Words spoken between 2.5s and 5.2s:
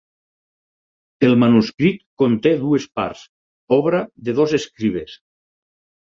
dues parts, obra de dos escribes.